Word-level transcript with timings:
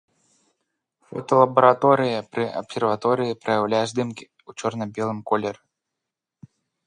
Фоталабараторыя 1.09 2.19
пры 2.37 2.45
абсерваторыі 2.63 3.39
праяўляе 3.45 3.83
здымкі 3.91 4.25
ў 4.29 4.51
чорна-белым 4.63 5.19
колеры. 5.33 5.61